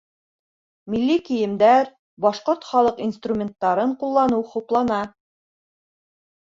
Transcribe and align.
Милли 0.93 1.17
кейемдәр, 1.27 1.91
башҡорт 2.27 2.67
халыҡ 2.71 3.05
инструменттарын 3.09 3.97
ҡулланыу 4.03 4.51
хуплана. 4.55 5.03